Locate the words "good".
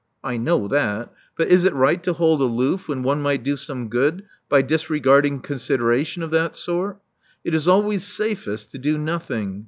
3.87-4.23